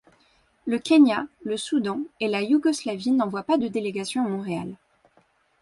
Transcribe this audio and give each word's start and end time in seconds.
Le 0.65 0.79
Kenya, 0.79 1.27
le 1.43 1.57
Soudan 1.57 1.99
et 2.19 2.27
la 2.27 2.41
Yougoslavie 2.41 3.11
n'envoient 3.11 3.43
pas 3.43 3.59
de 3.59 3.67
délégation 3.67 4.25
à 4.25 4.29
Montréal. 4.29 4.75